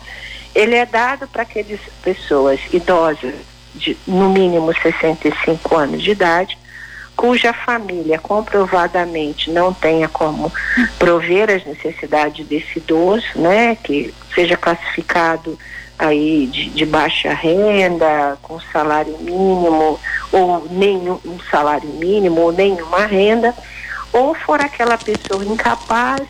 Ele 0.54 0.76
é 0.76 0.86
dado 0.86 1.30
para 1.30 1.44
aquelas 1.44 1.80
pessoas 2.04 2.60
idosas 2.74 3.36
de 3.74 3.98
no 4.06 4.30
mínimo 4.30 4.74
65 4.82 5.78
anos 5.78 6.04
de 6.04 6.12
idade 6.12 6.58
cuja 7.16 7.54
família 7.54 8.20
comprovadamente 8.20 9.50
não 9.50 9.74
tenha 9.74 10.10
como 10.10 10.52
prover 11.00 11.50
as 11.52 11.64
necessidades 11.66 12.46
desse 12.48 12.80
idoso, 12.80 13.26
né, 13.36 13.76
que 13.76 14.14
seja 14.34 14.58
classificado 14.58 15.58
aí 16.02 16.48
de, 16.48 16.70
de 16.72 16.86
baixa 16.86 17.32
renda, 17.32 18.38
com 18.42 18.60
salário 18.60 19.16
mínimo, 19.20 20.00
ou 20.32 20.68
nenhum 20.72 21.20
um 21.24 21.40
salário 21.52 21.88
mínimo, 21.90 22.42
ou 22.42 22.52
nenhuma 22.52 23.06
renda, 23.06 23.54
ou 24.12 24.34
for 24.34 24.60
aquela 24.60 24.98
pessoa 24.98 25.46
incapaz, 25.46 26.22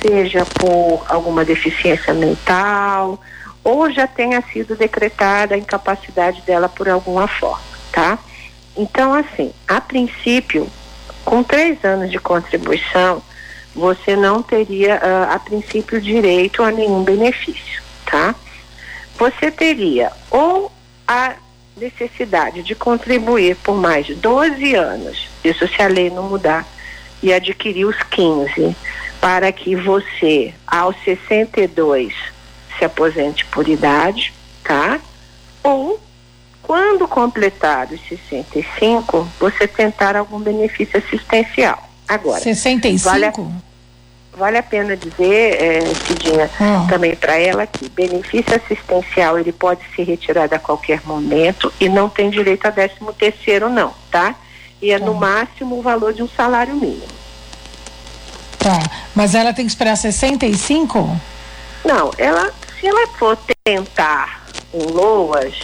seja 0.00 0.44
por 0.58 1.04
alguma 1.06 1.44
deficiência 1.44 2.14
mental, 2.14 3.20
ou 3.62 3.90
já 3.92 4.06
tenha 4.06 4.42
sido 4.52 4.74
decretada 4.74 5.54
a 5.54 5.58
incapacidade 5.58 6.40
dela 6.42 6.68
por 6.68 6.88
alguma 6.88 7.28
forma, 7.28 7.60
tá? 7.92 8.18
Então, 8.74 9.12
assim, 9.12 9.52
a 9.68 9.82
princípio, 9.82 10.66
com 11.26 11.42
três 11.42 11.84
anos 11.84 12.10
de 12.10 12.18
contribuição, 12.18 13.22
você 13.74 14.16
não 14.16 14.42
teria, 14.42 14.96
uh, 14.96 15.34
a 15.34 15.38
princípio, 15.38 16.00
direito 16.00 16.62
a 16.62 16.70
nenhum 16.70 17.04
benefício, 17.04 17.82
tá? 18.06 18.34
Você 19.20 19.50
teria 19.50 20.10
ou 20.30 20.72
a 21.06 21.34
necessidade 21.76 22.62
de 22.62 22.74
contribuir 22.74 23.54
por 23.56 23.76
mais 23.76 24.06
de 24.06 24.14
12 24.14 24.74
anos, 24.74 25.28
isso 25.44 25.68
se 25.68 25.82
a 25.82 25.88
lei 25.88 26.08
não 26.08 26.22
mudar, 26.22 26.66
e 27.22 27.30
adquirir 27.30 27.84
os 27.84 28.02
15, 28.04 28.74
para 29.20 29.52
que 29.52 29.76
você, 29.76 30.54
aos 30.66 30.96
62, 31.04 32.14
se 32.78 32.84
aposente 32.86 33.44
por 33.44 33.68
idade, 33.68 34.32
tá? 34.64 34.98
Ou 35.62 36.00
quando 36.62 37.06
completar 37.06 37.88
os 37.92 38.00
65, 38.08 39.28
você 39.38 39.68
tentar 39.68 40.16
algum 40.16 40.40
benefício 40.40 40.98
assistencial. 40.98 41.90
Agora, 42.08 42.40
65? 42.40 43.04
Vale 43.04 43.26
a, 43.26 43.32
vale 44.36 44.58
a 44.58 44.62
pena 44.62 44.96
dizer, 44.96 45.62
é, 45.62 45.80
Cidinha, 46.06 46.50
hum. 46.60 46.86
também 46.88 47.14
para 47.14 47.38
ela 47.38 47.66
que 47.66 47.88
benefício 47.88 48.54
assistencial 48.54 49.38
ele 49.38 49.52
pode 49.52 49.80
ser 49.94 50.04
retirado 50.04 50.54
a 50.54 50.58
qualquer 50.58 51.00
momento 51.04 51.72
e 51.80 51.88
não 51.88 52.08
tem 52.08 52.30
direito 52.30 52.66
a 52.66 52.72
13 52.72 52.94
terceiro 53.18 53.68
não, 53.68 53.92
tá? 54.10 54.34
E 54.80 54.92
é 54.92 54.98
hum. 54.98 55.06
no 55.06 55.14
máximo 55.14 55.78
o 55.78 55.82
valor 55.82 56.12
de 56.12 56.22
um 56.22 56.28
salário 56.28 56.74
mínimo. 56.74 57.20
Tá, 58.58 58.78
mas 59.14 59.34
ela 59.34 59.52
tem 59.52 59.64
que 59.64 59.72
esperar 59.72 59.96
65? 59.96 61.18
Não, 61.84 62.10
ela, 62.18 62.52
se 62.78 62.86
ela 62.86 63.06
for 63.18 63.38
tentar 63.64 64.42
um 64.72 64.84
LOAS, 64.84 65.54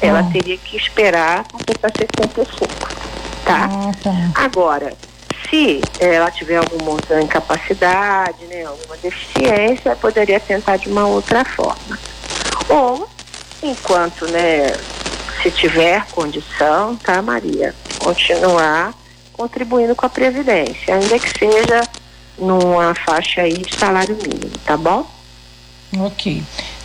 ela 0.00 0.20
ah. 0.20 0.30
teria 0.30 0.58
que 0.58 0.76
esperar 0.76 1.44
completar 1.44 1.90
65, 1.96 2.66
tá? 3.44 3.68
Ah, 3.70 3.92
tá? 4.02 4.30
Agora, 4.34 4.92
se 5.54 5.80
ela 6.00 6.30
tiver 6.32 6.56
alguma 6.56 6.92
outra 6.92 7.22
incapacidade, 7.22 8.44
né, 8.46 8.64
alguma 8.64 8.96
deficiência, 8.96 9.94
poderia 9.94 10.40
tentar 10.40 10.76
de 10.78 10.88
uma 10.88 11.06
outra 11.06 11.44
forma. 11.44 11.98
Ou, 12.68 13.08
enquanto, 13.62 14.26
né, 14.28 14.72
se 15.42 15.50
tiver 15.52 16.04
condição, 16.06 16.96
tá, 16.96 17.22
Maria, 17.22 17.72
continuar 17.98 18.92
contribuindo 19.32 19.94
com 19.94 20.06
a 20.06 20.08
Previdência, 20.08 20.94
ainda 20.94 21.18
que 21.18 21.38
seja 21.38 21.82
numa 22.36 22.94
faixa 22.94 23.42
aí 23.42 23.58
de 23.58 23.76
salário 23.76 24.16
mínimo, 24.16 24.58
tá 24.64 24.76
bom? 24.76 25.06
Ok. 25.98 26.42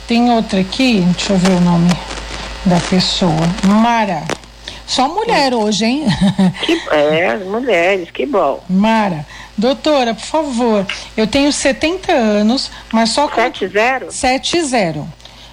Tem 0.07 0.31
outra 0.31 0.59
aqui, 0.59 1.01
deixa 1.01 1.33
eu 1.33 1.37
ver 1.37 1.51
o 1.51 1.61
nome 1.61 1.89
da 2.65 2.79
pessoa. 2.81 3.47
Mara. 3.63 4.23
Só 4.89 5.07
mulher 5.07 5.53
hoje, 5.53 5.85
hein? 5.85 6.05
Que, 6.65 6.81
é, 6.89 7.37
mulheres, 7.37 8.09
que 8.09 8.25
bom. 8.25 8.59
Mara. 8.67 9.23
Doutora, 9.55 10.15
por 10.15 10.25
favor, 10.25 10.87
eu 11.15 11.27
tenho 11.27 11.51
70 11.51 12.11
anos, 12.11 12.71
mas 12.91 13.09
só 13.09 13.27
com. 13.27 13.39
7-0? 13.39 14.07
7-0. 14.07 15.05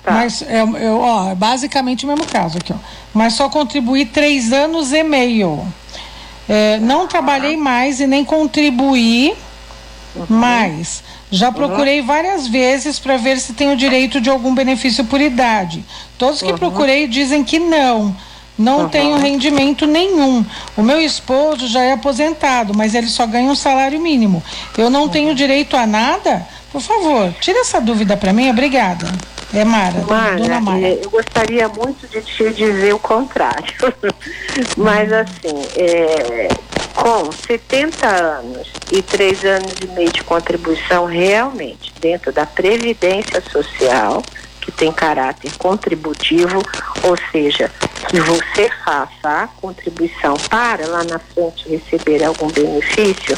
Tá. 0.03 0.13
Mas, 0.13 0.43
eu, 0.43 0.77
eu, 0.79 1.01
ó, 1.01 1.35
basicamente 1.35 2.07
o 2.07 2.09
mesmo 2.09 2.25
caso 2.25 2.57
aqui, 2.57 2.73
ó. 2.73 2.77
Mas 3.13 3.35
só 3.35 3.51
contribuí 3.51 4.07
três 4.07 4.53
anos 4.55 4.93
e 4.93 5.03
meio. 5.03 5.67
É, 6.49 6.79
não 6.79 7.07
trabalhei 7.07 7.57
mais 7.59 8.01
e 8.01 8.07
nem 8.07 8.25
contribuí 8.25 9.35
uhum. 10.15 10.27
mais. 10.31 11.03
Já 11.31 11.53
procurei 11.53 12.01
uhum. 12.01 12.07
várias 12.07 12.47
vezes 12.47 12.99
para 12.99 13.19
ver 13.19 13.39
se 13.39 13.53
tenho 13.53 13.77
direito 13.77 14.19
de 14.19 14.31
algum 14.31 14.55
benefício 14.55 15.05
por 15.05 15.21
idade. 15.21 15.85
Todos 16.17 16.41
que 16.41 16.53
uhum. 16.53 16.59
procurei 16.59 17.07
dizem 17.07 17.45
que 17.45 17.59
não. 17.59 18.17
Não 18.59 18.83
uhum. 18.83 18.89
tenho 18.89 19.19
rendimento 19.19 19.87
nenhum. 19.87 20.45
O 20.77 20.83
meu 20.83 21.01
esposo 21.01 21.69
já 21.69 21.83
é 21.83 21.93
aposentado, 21.93 22.73
mas 22.75 22.95
ele 22.95 23.09
só 23.09 23.27
ganha 23.27 23.51
um 23.51 23.55
salário 23.55 24.01
mínimo. 24.01 24.43
Eu 24.79 24.89
não 24.89 25.09
tenho 25.09 25.35
direito 25.35 25.77
a 25.77 25.87
nada? 25.87 26.47
Por 26.73 26.81
favor, 26.81 27.33
tira 27.41 27.61
essa 27.61 27.81
dúvida 27.81 28.17
para 28.17 28.33
mim, 28.33 28.51
obrigada. 28.51 29.07
É 29.55 29.65
Mara, 29.65 30.01
Mara, 30.09 30.37
dona 30.37 30.61
Mara. 30.61 30.81
É, 30.81 31.01
eu 31.03 31.11
gostaria 31.11 31.69
muito 31.69 32.07
de 32.09 32.21
te 32.21 32.51
dizer 32.51 32.95
o 32.95 32.99
contrário. 32.99 33.75
mas 34.77 35.13
assim, 35.13 35.63
é, 35.77 36.49
com 36.95 37.31
70 37.31 38.07
anos 38.07 38.69
e 38.91 39.01
3 39.03 39.45
anos 39.45 39.75
e 39.83 39.87
meio 39.89 40.11
de 40.11 40.25
contribuição 40.25 41.05
realmente 41.05 41.93
dentro 42.01 42.33
da 42.33 42.45
Previdência 42.45 43.43
Social, 43.51 44.23
que 44.67 44.73
tem 44.73 44.91
caráter 44.91 45.53
contributivo, 45.57 46.61
ou 47.05 47.17
seja, 47.31 47.71
que 48.09 48.19
você 48.19 48.69
faça 48.85 49.43
a 49.45 49.47
contribuição 49.47 50.35
para 50.51 50.85
lá 50.89 51.05
na 51.05 51.21
frente 51.21 51.69
receber 51.69 52.25
algum 52.25 52.49
benefício, 52.49 53.37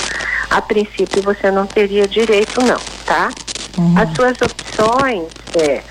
a 0.48 0.62
princípio 0.62 1.22
você 1.22 1.50
não 1.50 1.66
teria 1.66 2.08
direito 2.08 2.62
não, 2.62 2.80
tá? 3.04 3.28
Uhum. 3.76 3.94
As 3.98 4.14
suas 4.14 4.36
opções 4.40 5.28
é 5.54 5.82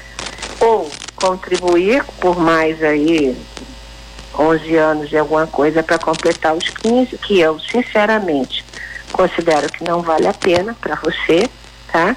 ou 0.60 0.89
contribuir 1.15 2.03
por 2.20 2.39
mais 2.39 2.82
aí 2.84 3.38
11 4.38 4.75
anos 4.75 5.10
de 5.10 5.17
alguma 5.17 5.46
coisa 5.46 5.84
para 5.84 6.00
completar 6.00 6.56
os 6.56 6.67
15, 6.67 7.15
que 7.20 7.39
eu, 7.39 7.60
sinceramente, 7.60 8.65
considero 9.12 9.72
que 9.72 9.84
não 9.84 10.01
vale 10.01 10.27
a 10.27 10.34
pena 10.34 10.75
para 10.82 10.96
você, 10.96 11.48
tá? 11.91 12.15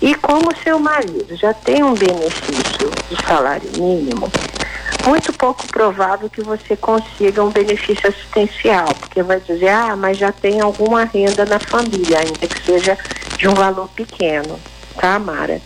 E 0.00 0.14
como 0.14 0.54
seu 0.62 0.78
marido 0.78 1.34
já 1.36 1.54
tem 1.54 1.82
um 1.82 1.94
benefício 1.94 2.90
de 3.08 3.26
salário 3.26 3.70
mínimo, 3.78 4.30
muito 5.06 5.32
pouco 5.32 5.66
provável 5.68 6.28
que 6.28 6.42
você 6.42 6.76
consiga 6.76 7.42
um 7.42 7.50
benefício 7.50 8.08
assistencial, 8.08 8.94
porque 9.00 9.22
vai 9.22 9.40
dizer, 9.40 9.68
ah, 9.68 9.96
mas 9.96 10.18
já 10.18 10.32
tem 10.32 10.60
alguma 10.60 11.04
renda 11.04 11.44
na 11.44 11.58
família, 11.58 12.18
ainda 12.18 12.46
que 12.46 12.64
seja 12.64 12.98
de 13.36 13.48
um 13.48 13.54
valor 13.54 13.88
pequeno, 13.88 14.58
tá, 14.96 15.18
Mara? 15.18 15.60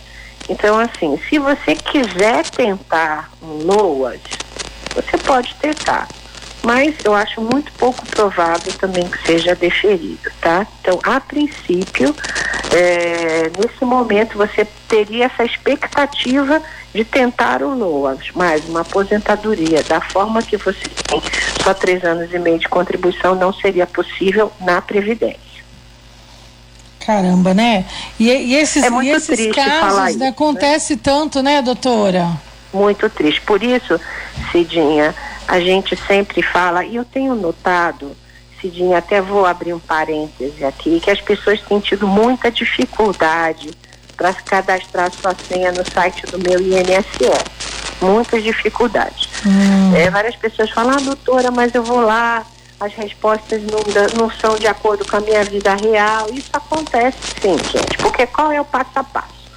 Então, 0.47 0.77
assim, 0.77 1.19
se 1.29 1.39
você 1.39 1.75
quiser 1.75 2.43
tentar 2.49 3.31
um 3.41 3.63
LOAS, 3.65 4.19
você 4.93 5.17
pode 5.17 5.55
tentar. 5.55 6.07
Mas 6.63 6.95
eu 7.03 7.13
acho 7.13 7.41
muito 7.41 7.71
pouco 7.73 8.05
provável 8.05 8.71
também 8.73 9.07
que 9.07 9.25
seja 9.25 9.55
deferido, 9.55 10.31
tá? 10.39 10.65
Então, 10.79 10.99
a 11.03 11.19
princípio, 11.19 12.15
é, 12.71 13.51
nesse 13.57 13.83
momento 13.83 14.37
você 14.37 14.67
teria 14.87 15.25
essa 15.25 15.43
expectativa 15.43 16.61
de 16.93 17.03
tentar 17.03 17.63
o 17.63 17.73
NOAS, 17.75 18.19
mas 18.35 18.67
uma 18.67 18.81
aposentadoria 18.81 19.81
da 19.83 20.01
forma 20.01 20.41
que 20.41 20.57
você 20.57 20.87
tem, 21.07 21.21
só 21.63 21.73
três 21.73 22.03
anos 22.03 22.33
e 22.33 22.37
meio 22.37 22.59
de 22.59 22.67
contribuição 22.67 23.33
não 23.33 23.53
seria 23.53 23.87
possível 23.87 24.51
na 24.59 24.81
Previdência. 24.81 25.51
Caramba, 27.05 27.53
né? 27.53 27.85
E, 28.19 28.29
e 28.29 28.55
esses, 28.55 28.83
é 28.83 28.89
e 28.89 29.09
esses 29.09 29.55
casos 29.55 30.17
né, 30.17 30.27
acontece 30.27 30.93
né? 30.93 30.99
tanto, 31.01 31.41
né, 31.41 31.61
doutora? 31.61 32.29
Muito 32.71 33.09
triste. 33.09 33.41
Por 33.41 33.63
isso, 33.63 33.99
Cidinha, 34.51 35.15
a 35.51 35.59
gente 35.59 35.97
sempre 36.07 36.41
fala, 36.41 36.85
e 36.85 36.95
eu 36.95 37.03
tenho 37.03 37.35
notado, 37.35 38.15
Cidinha, 38.61 38.99
até 38.99 39.21
vou 39.21 39.45
abrir 39.45 39.73
um 39.73 39.79
parêntese 39.79 40.63
aqui, 40.63 41.01
que 41.01 41.11
as 41.11 41.19
pessoas 41.19 41.59
têm 41.59 41.77
tido 41.81 42.07
muita 42.07 42.49
dificuldade 42.49 43.69
para 44.15 44.33
cadastrar 44.33 45.11
sua 45.11 45.35
senha 45.35 45.73
no 45.73 45.83
site 45.91 46.25
do 46.27 46.39
meu 46.39 46.57
INSS. 46.57 47.43
Muitas 48.01 48.41
dificuldades. 48.41 49.27
Hum. 49.45 49.93
É, 49.93 50.09
várias 50.09 50.37
pessoas 50.37 50.69
falam, 50.69 50.93
ah, 50.95 51.01
doutora, 51.01 51.51
mas 51.51 51.75
eu 51.75 51.83
vou 51.83 51.99
lá, 51.99 52.45
as 52.79 52.93
respostas 52.93 53.61
não, 53.61 53.81
não 54.17 54.31
são 54.31 54.55
de 54.55 54.67
acordo 54.67 55.05
com 55.05 55.17
a 55.17 55.19
minha 55.19 55.43
vida 55.43 55.75
real. 55.75 56.29
Isso 56.31 56.49
acontece 56.53 57.17
sim, 57.41 57.57
gente, 57.57 57.97
porque 57.97 58.25
qual 58.25 58.53
é 58.53 58.61
o 58.61 58.65
passo 58.65 58.91
a 58.95 59.03
passo? 59.03 59.51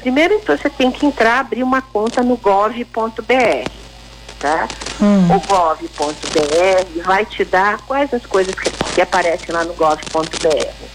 Primeiro, 0.00 0.34
então, 0.34 0.58
você 0.58 0.68
tem 0.68 0.90
que 0.90 1.06
entrar, 1.06 1.38
abrir 1.38 1.62
uma 1.62 1.80
conta 1.80 2.20
no 2.20 2.36
gov.br, 2.36 3.85
tá? 4.46 4.68
Hum. 5.00 5.26
O 5.34 5.40
gov.br 5.40 7.02
vai 7.04 7.26
te 7.26 7.44
dar 7.44 7.80
quais 7.82 8.14
as 8.14 8.24
coisas 8.24 8.54
que, 8.54 8.70
que 8.94 9.00
aparecem 9.00 9.52
lá 9.52 9.64
no 9.64 9.74
gov.br. 9.74 10.86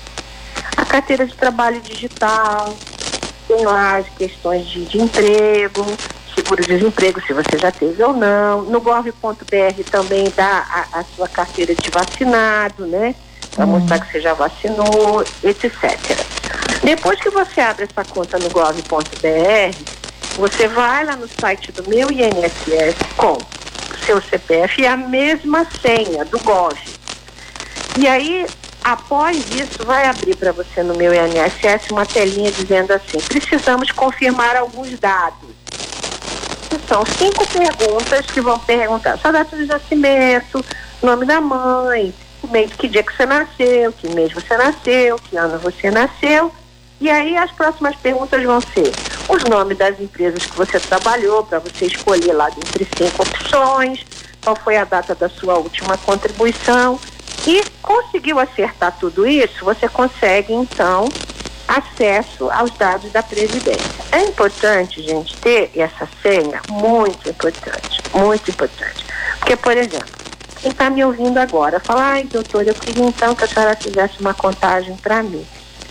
A 0.78 0.86
carteira 0.86 1.26
de 1.26 1.36
trabalho 1.36 1.82
digital, 1.82 2.74
tem 3.48 3.66
lá 3.66 3.98
as 3.98 4.08
questões 4.10 4.66
de, 4.68 4.86
de 4.86 5.02
emprego, 5.02 5.86
seguro-desemprego, 6.34 7.22
se 7.22 7.34
você 7.34 7.58
já 7.58 7.72
teve 7.72 8.02
ou 8.02 8.14
não. 8.14 8.62
No 8.64 8.80
gov.br 8.80 9.84
também 9.92 10.32
dá 10.36 10.66
a, 10.94 11.00
a, 11.00 11.04
sua 11.16 11.28
carteira 11.28 11.76
de 11.76 11.90
vacinado, 11.92 12.88
né? 12.88 13.14
Para 13.54 13.66
hum. 13.66 13.80
mostrar 13.80 14.00
que 14.00 14.14
você 14.14 14.22
já 14.22 14.34
vacinou, 14.34 15.26
etc. 15.44 16.00
Depois 16.82 17.20
que 17.20 17.30
você 17.30 17.60
abre 17.60 17.84
essa 17.84 18.10
conta 18.10 18.40
no 18.40 18.50
gov.br, 18.50 20.01
você 20.36 20.68
vai 20.68 21.06
lá 21.06 21.16
no 21.16 21.28
site 21.28 21.72
do 21.72 21.88
meu 21.90 22.12
INSS 22.12 22.96
com 23.18 23.34
o 23.34 24.06
seu 24.06 24.22
CPF 24.22 24.82
e 24.82 24.88
a 24.88 24.98
mesma 24.98 25.66
senha 25.82 26.26
do 26.26 26.40
Gov. 26.40 26.78
E 27.98 28.08
aí, 28.08 28.46
após 28.84 29.38
isso, 29.50 29.86
vai 29.86 30.06
abrir 30.08 30.36
para 30.36 30.52
você 30.52 30.82
no 30.84 30.96
meu 30.96 31.14
INSS 31.14 31.92
uma 31.92 32.06
telinha 32.06 32.52
dizendo 32.52 32.92
assim: 32.92 33.20
precisamos 33.20 33.92
confirmar 33.92 34.56
alguns 34.56 34.98
dados 35.00 35.62
são 36.92 37.06
cinco 37.06 37.48
perguntas 37.48 38.26
que 38.26 38.42
vão 38.42 38.60
perguntar 38.60 39.18
sua 39.18 39.32
data 39.32 39.56
de 39.56 39.66
nascimento, 39.66 40.64
nome 41.02 41.26
da 41.26 41.40
mãe, 41.40 42.14
mês, 42.50 42.72
que 42.74 42.90
dia 42.90 43.02
que 43.02 43.16
você 43.16 43.26
nasceu, 43.26 43.94
que 43.94 44.10
mês 44.10 44.34
você 44.34 44.58
nasceu, 44.58 45.16
que 45.18 45.38
ano 45.38 45.58
você 45.60 45.90
nasceu. 45.90 46.52
E 47.00 47.10
aí 47.10 47.38
as 47.38 47.50
próximas 47.52 47.96
perguntas 47.96 48.44
vão 48.44 48.60
ser 48.60 48.92
os 49.32 49.44
nomes 49.46 49.78
das 49.78 50.00
empresas 50.00 50.46
que 50.46 50.58
você 50.58 50.80
trabalhou, 50.80 51.44
para 51.44 51.60
você 51.60 51.86
escolher 51.86 52.34
lá 52.34 52.50
dentre 52.50 52.86
cinco 52.98 53.24
opções, 53.24 54.06
qual 54.44 54.56
foi 54.56 54.76
a 54.76 54.84
data 54.84 55.16
da 55.16 55.30
sua 55.30 55.58
última 55.58 55.98
contribuição. 55.98 57.00
E 57.48 57.64
conseguiu 57.82 58.38
acertar 58.40 58.96
tudo 59.00 59.26
isso, 59.26 59.64
você 59.64 59.88
consegue 59.88 60.54
então 60.54 61.08
acesso 61.68 62.52
aos 62.52 62.72
dados 62.72 63.12
da 63.12 63.24
Previdência. 63.24 63.90
É 64.12 64.22
importante, 64.24 65.02
gente, 65.02 65.36
ter 65.38 65.72
essa 65.76 66.08
senha, 66.22 66.62
muito 66.70 67.30
importante, 67.30 68.02
muito 68.14 68.52
importante. 68.52 69.06
Porque, 69.40 69.56
por 69.56 69.76
exemplo, 69.78 70.22
quem 70.62 70.72
está 70.72 70.90
me 70.90 71.04
ouvindo 71.04 71.38
agora 71.38 71.80
fala, 71.80 72.04
ai, 72.04 72.24
doutor, 72.26 72.68
eu 72.68 72.74
queria 72.76 73.06
então 73.06 73.34
que 73.34 73.46
a 73.46 73.48
senhora 73.48 73.76
fizesse 73.76 74.20
uma 74.20 74.34
contagem 74.34 74.96
para 74.98 75.24
mim. 75.24 75.46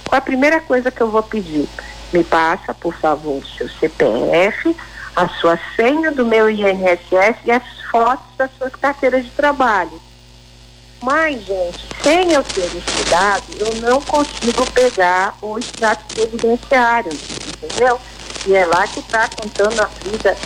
Qual 0.06 0.18
a 0.18 0.22
primeira 0.22 0.60
coisa 0.60 0.90
que 0.90 1.00
eu 1.00 1.10
vou 1.10 1.22
pedir? 1.22 1.66
Me 2.12 2.24
passa, 2.24 2.74
por 2.74 2.94
favor, 2.94 3.38
o 3.38 3.46
seu 3.46 3.68
CPF, 3.68 4.76
a 5.14 5.28
sua 5.28 5.58
senha 5.76 6.10
do 6.10 6.26
meu 6.26 6.50
INSS 6.50 7.36
e 7.44 7.50
as 7.50 7.62
fotos 7.90 8.26
das 8.36 8.50
suas 8.58 8.74
carteiras 8.74 9.24
de 9.24 9.30
trabalho 9.30 10.00
mas, 11.02 11.46
gente, 11.46 11.80
sem 12.02 12.32
eu 12.32 12.44
ter 12.44 12.66
estudado, 12.76 13.44
eu 13.58 13.80
não 13.80 14.02
consigo 14.02 14.70
pegar 14.72 15.34
o 15.40 15.58
extrato 15.58 16.04
previdenciário, 16.14 17.10
entendeu? 17.12 17.98
E 18.46 18.54
é 18.54 18.66
lá 18.66 18.86
que 18.86 19.00
está 19.00 19.28
contando 19.28 19.80
a 19.80 19.86
vida, 19.86 20.36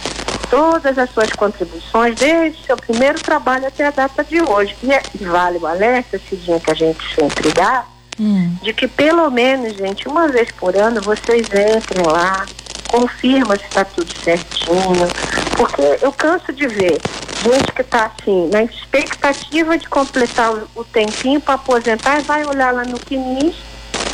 todas 0.49 0.97
as 0.97 1.11
suas 1.11 1.31
contribuições, 1.31 2.15
desde 2.15 2.61
o 2.61 2.67
seu 2.67 2.77
primeiro 2.77 3.19
trabalho 3.21 3.67
até 3.67 3.87
a 3.87 3.91
data 3.91 4.23
de 4.23 4.41
hoje. 4.41 4.77
E 4.83 4.93
é, 4.93 5.03
vale 5.23 5.59
o 5.59 5.67
alerta, 5.67 6.21
Cidinha, 6.21 6.61
que 6.61 6.71
a 6.71 6.75
gente 6.75 7.05
sempre 7.15 7.51
dá, 7.53 7.85
hum. 8.19 8.57
de 8.63 8.73
que 8.73 8.87
pelo 8.87 9.31
menos, 9.31 9.77
gente, 9.77 10.09
uma 10.09 10.29
vez 10.29 10.51
por 10.53 10.77
ano 10.77 11.01
vocês 11.01 11.47
entrem 11.47 12.05
lá, 12.07 12.47
confirma 12.89 13.57
se 13.57 13.65
está 13.65 13.85
tudo 13.85 14.13
certinho, 14.23 15.09
porque 15.57 15.83
eu 16.03 16.13
canso 16.13 16.53
de 16.53 16.67
ver 16.67 17.01
gente 17.45 17.73
que 17.73 17.83
está 17.83 18.07
assim, 18.07 18.49
na 18.51 18.65
expectativa 18.65 19.77
de 19.77 19.89
completar 19.89 20.53
o, 20.53 20.69
o 20.75 20.85
tempinho 20.85 21.41
para 21.41 21.55
aposentar, 21.55 22.23
vai 22.23 22.45
olhar 22.47 22.73
lá 22.73 22.85
no 22.85 22.99
CNIS, 22.99 23.57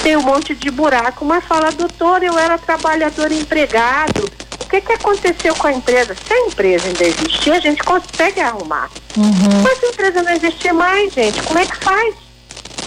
tem 0.03 0.17
um 0.17 0.23
monte 0.23 0.55
de 0.55 0.71
buraco, 0.71 1.25
mas 1.25 1.45
fala, 1.45 1.71
doutor, 1.71 2.23
eu 2.23 2.39
era 2.39 2.59
trabalhador 2.59 3.31
empregado. 3.31 4.31
O 4.61 4.67
que, 4.71 4.81
que 4.81 4.93
aconteceu 4.93 5.55
com 5.57 5.67
a 5.67 5.73
empresa? 5.73 6.15
Se 6.15 6.33
a 6.33 6.47
empresa 6.47 6.87
ainda 6.87 7.05
existir, 7.05 7.51
a 7.53 7.61
gente 7.61 7.83
consegue 7.83 8.41
arrumar. 8.41 8.89
Uhum. 9.17 9.63
Mas 9.63 9.79
se 9.79 9.87
a 9.87 9.89
empresa 9.89 10.23
não 10.23 10.33
existir 10.33 10.73
mais, 10.73 11.13
gente, 11.13 11.43
como 11.43 11.59
é 11.59 11.67
que 11.67 11.77
faz? 11.77 12.15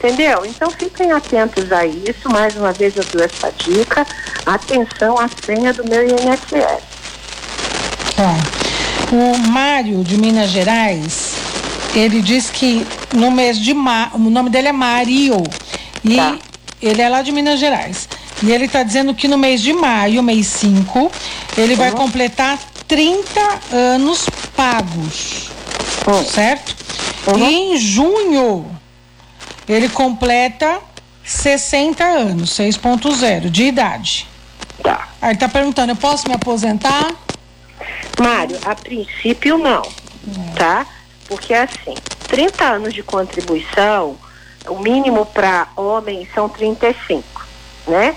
Entendeu? 0.03 0.45
Então 0.45 0.69
fiquem 0.69 1.13
atentos 1.13 1.71
a 1.71 1.85
isso. 1.85 2.29
Mais 2.29 2.57
uma 2.57 2.73
vez 2.73 2.97
eu 2.97 3.05
dou 3.05 3.23
essa 3.23 3.49
dica. 3.57 4.05
Atenção 4.45 5.17
à 5.17 5.29
senha 5.45 5.71
do 5.71 5.87
meu 5.87 6.03
INSS. 6.03 6.83
É. 8.19 9.15
O 9.15 9.37
Mário 9.49 10.03
de 10.03 10.17
Minas 10.17 10.49
Gerais, 10.49 11.35
ele 11.95 12.21
diz 12.21 12.49
que 12.49 12.85
no 13.13 13.31
mês 13.31 13.57
de 13.57 13.73
maio, 13.73 14.09
o 14.15 14.29
nome 14.29 14.49
dele 14.49 14.67
é 14.67 14.71
Mário 14.73 15.41
e 16.03 16.17
tá. 16.17 16.37
ele 16.81 17.01
é 17.01 17.07
lá 17.07 17.21
de 17.21 17.31
Minas 17.31 17.57
Gerais. 17.57 18.09
E 18.41 18.51
ele 18.51 18.65
está 18.65 18.83
dizendo 18.83 19.13
que 19.13 19.29
no 19.29 19.37
mês 19.37 19.61
de 19.61 19.71
maio, 19.71 20.21
mês 20.21 20.47
5, 20.47 21.11
ele 21.57 21.73
uhum. 21.73 21.79
vai 21.79 21.91
completar 21.91 22.59
30 22.89 23.39
anos 23.71 24.25
pagos. 24.53 25.49
Uhum. 26.05 26.25
Certo? 26.25 26.75
Uhum. 27.27 27.37
E 27.37 27.53
em 27.53 27.77
junho, 27.77 28.72
ele 29.73 29.89
completa 29.89 30.79
60 31.23 32.03
anos, 32.03 32.51
6.0 32.51 33.49
de 33.49 33.63
idade. 33.63 34.27
Tá. 34.81 35.09
Aí 35.21 35.31
ele 35.31 35.39
tá 35.39 35.47
perguntando, 35.47 35.91
eu 35.91 35.95
posso 35.95 36.27
me 36.27 36.35
aposentar? 36.35 37.11
Mário, 38.19 38.57
a 38.65 38.75
princípio 38.75 39.57
não, 39.57 39.81
tá? 40.55 40.85
Porque 41.27 41.53
assim, 41.53 41.95
30 42.27 42.63
anos 42.63 42.93
de 42.93 43.01
contribuição, 43.01 44.17
o 44.67 44.79
mínimo 44.79 45.25
para 45.25 45.67
homens 45.75 46.27
são 46.33 46.47
35, 46.47 47.45
né? 47.87 48.15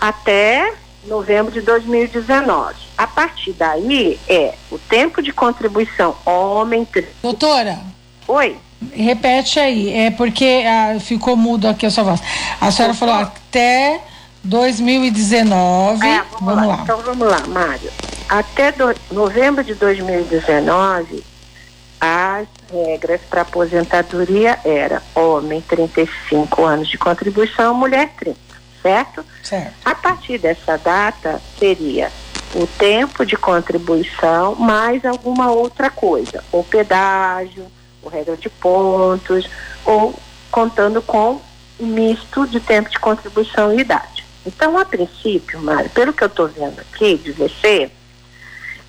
Até 0.00 0.74
novembro 1.06 1.52
de 1.52 1.60
2019. 1.60 2.74
A 2.96 3.06
partir 3.06 3.52
daí 3.52 4.18
é 4.28 4.54
o 4.70 4.78
tempo 4.78 5.22
de 5.22 5.32
contribuição 5.32 6.16
homem. 6.24 6.86
Doutora. 7.22 7.80
Oi. 8.26 8.56
Repete 8.92 9.58
aí, 9.58 9.92
é 9.92 10.10
porque 10.10 10.64
ah, 10.66 10.98
ficou 11.00 11.36
mudo 11.36 11.68
aqui 11.68 11.86
a 11.86 11.90
sua 11.90 12.04
voz. 12.04 12.20
A 12.60 12.70
senhora 12.70 12.94
falou 12.94 13.14
até 13.14 14.00
2019. 14.42 16.06
É, 16.06 16.22
vamos, 16.22 16.40
vamos 16.40 16.66
lá. 16.66 16.76
lá. 16.76 16.82
Então 16.82 17.00
vamos 17.02 17.28
lá, 17.28 17.40
Mário. 17.48 17.90
Até 18.28 18.72
do, 18.72 18.94
novembro 19.10 19.62
de 19.62 19.74
2019, 19.74 21.24
as 22.00 22.46
regras 22.70 23.20
para 23.28 23.42
aposentadoria 23.42 24.58
era 24.64 25.02
homem 25.14 25.60
35 25.60 26.64
anos 26.64 26.88
de 26.88 26.98
contribuição, 26.98 27.74
mulher 27.74 28.10
30, 28.18 28.38
certo? 28.82 29.24
Certo. 29.42 29.72
A 29.84 29.94
partir 29.94 30.38
dessa 30.38 30.76
data 30.76 31.40
seria 31.58 32.10
o 32.54 32.66
tempo 32.66 33.24
de 33.24 33.36
contribuição 33.36 34.54
mais 34.54 35.04
alguma 35.04 35.50
outra 35.50 35.90
coisa, 35.90 36.44
ou 36.52 36.62
pedágio, 36.62 37.66
ou 38.04 38.10
regra 38.10 38.36
de 38.36 38.48
pontos, 38.48 39.48
ou 39.84 40.14
contando 40.50 41.02
com 41.02 41.40
misto 41.80 42.46
de 42.46 42.60
tempo 42.60 42.90
de 42.90 42.98
contribuição 42.98 43.72
e 43.72 43.80
idade. 43.80 44.24
Então, 44.46 44.78
a 44.78 44.84
princípio, 44.84 45.60
Mário, 45.60 45.90
pelo 45.90 46.12
que 46.12 46.22
eu 46.22 46.28
estou 46.28 46.48
vendo 46.48 46.78
aqui 46.80 47.16
de 47.16 47.32
você, 47.32 47.90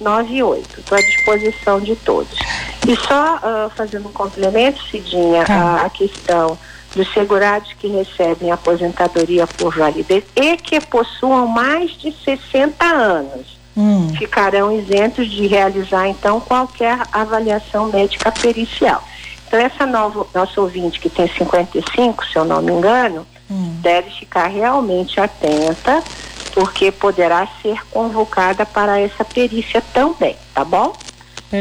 98. 0.00 0.80
Estou 0.80 0.98
à 0.98 1.00
disposição 1.00 1.78
de 1.80 1.94
todos. 1.96 2.38
E 2.86 2.96
só 2.96 3.36
uh, 3.36 3.70
fazendo 3.70 4.08
um 4.08 4.12
complemento, 4.12 4.82
Cidinha, 4.90 5.44
tá. 5.44 5.54
a, 5.54 5.86
a 5.86 5.90
questão 5.90 6.58
dos 6.94 7.12
segurados 7.12 7.72
que 7.74 7.88
recebem 7.88 8.50
aposentadoria 8.50 9.46
por 9.46 9.76
validez 9.76 10.24
e 10.36 10.56
que 10.56 10.80
possuam 10.80 11.46
mais 11.46 11.90
de 11.92 12.12
60 12.12 12.84
anos. 12.84 13.58
Hum. 13.76 14.12
Ficarão 14.16 14.70
isentos 14.70 15.28
de 15.28 15.46
realizar, 15.46 16.06
então, 16.08 16.40
qualquer 16.40 17.00
avaliação 17.12 17.86
médica 17.88 18.30
pericial. 18.30 19.02
Então, 19.46 19.58
essa 19.58 19.84
nova, 19.84 20.26
nossa 20.32 20.60
ouvinte 20.60 21.00
que 21.00 21.10
tem 21.10 21.26
55, 21.26 22.24
se 22.26 22.36
eu 22.36 22.44
não 22.44 22.62
me 22.62 22.72
engano, 22.72 23.26
hum. 23.50 23.76
deve 23.80 24.10
ficar 24.10 24.46
realmente 24.46 25.20
atenta, 25.20 26.02
porque 26.52 26.92
poderá 26.92 27.48
ser 27.60 27.84
convocada 27.90 28.64
para 28.64 29.00
essa 29.00 29.24
perícia 29.24 29.82
também, 29.92 30.36
tá 30.54 30.64
bom? 30.64 30.92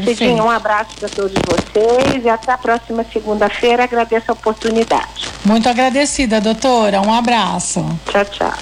Cidinho, 0.01 0.45
um 0.45 0.49
abraço 0.49 0.95
para 0.99 1.09
todos 1.09 1.33
vocês 1.47 2.23
e 2.23 2.29
até 2.29 2.51
a 2.51 2.57
próxima 2.57 3.05
segunda-feira. 3.11 3.83
Agradeço 3.83 4.25
a 4.29 4.33
oportunidade. 4.33 5.29
Muito 5.45 5.67
agradecida, 5.69 6.39
doutora. 6.41 7.01
Um 7.01 7.13
abraço. 7.13 7.85
Tchau, 8.09 8.25
tchau. 8.25 8.53